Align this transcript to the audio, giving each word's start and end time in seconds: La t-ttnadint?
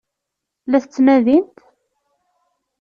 La 0.69 0.79
t-ttnadint? 0.83 1.55